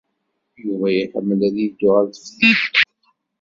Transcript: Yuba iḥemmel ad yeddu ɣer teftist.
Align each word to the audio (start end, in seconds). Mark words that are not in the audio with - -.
Yuba 0.63 0.87
iḥemmel 0.91 1.39
ad 1.47 1.55
yeddu 1.59 1.87
ɣer 1.93 2.05
teftist. 2.13 2.75